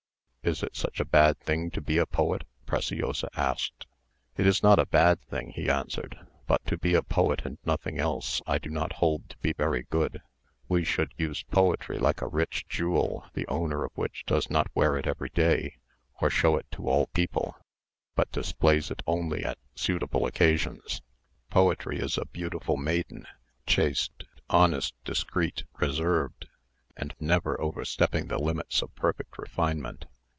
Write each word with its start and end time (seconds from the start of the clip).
"Is 0.43 0.63
it 0.63 0.75
such 0.75 0.99
a 0.99 1.05
bad 1.05 1.37
thing 1.37 1.69
to 1.69 1.81
be 1.81 1.99
a 1.99 2.07
poet?" 2.07 2.45
Preciosa 2.65 3.29
asked. 3.35 3.85
"It 4.37 4.47
is 4.47 4.63
not 4.63 4.79
a 4.79 4.87
bad 4.87 5.21
thing," 5.21 5.51
he 5.51 5.69
answered; 5.69 6.17
"but 6.47 6.65
to 6.65 6.79
be 6.79 6.95
a 6.95 7.03
poet 7.03 7.43
and 7.45 7.59
nothing 7.63 7.99
else 7.99 8.41
I 8.47 8.57
do 8.57 8.71
not 8.71 8.93
hold 8.93 9.29
to 9.29 9.37
be 9.37 9.53
very 9.53 9.83
good. 9.91 10.19
We 10.67 10.83
should 10.83 11.13
use 11.15 11.43
poetry 11.43 11.99
like 11.99 12.21
a 12.23 12.27
rich 12.27 12.65
jewel, 12.67 13.23
the 13.35 13.47
owner 13.49 13.85
of 13.85 13.91
which 13.93 14.25
does 14.25 14.49
not 14.49 14.71
wear 14.73 14.97
it 14.97 15.05
every 15.05 15.29
day, 15.29 15.77
or 16.19 16.31
show 16.31 16.55
it 16.57 16.65
to 16.71 16.89
all 16.89 17.05
people, 17.13 17.55
but 18.15 18.31
displays 18.31 18.89
it 18.89 19.03
only 19.05 19.45
at 19.45 19.59
suitable 19.75 20.27
times. 20.31 21.03
Poetry 21.51 21.99
is 21.99 22.17
a 22.17 22.25
beautiful 22.25 22.77
maiden, 22.77 23.27
chaste, 23.67 24.23
honest, 24.49 24.95
discreet, 25.05 25.65
reserved, 25.79 26.47
and 26.97 27.13
never 27.19 27.61
overstepping 27.61 28.25
the 28.27 28.39
limits 28.41 28.81
of 28.81 28.93
perfect 28.95 29.37
refinement. 29.37 30.07